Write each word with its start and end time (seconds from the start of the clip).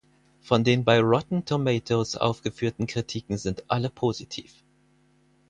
Von 0.41 0.63
den 0.63 0.83
bei 0.83 0.99
Rotten 0.99 1.45
Tomatoes 1.45 2.15
aufgeführten 2.17 2.87
Kritiken 2.87 3.37
sind 3.37 3.65
alle 3.69 3.91
positiv. 3.91 4.63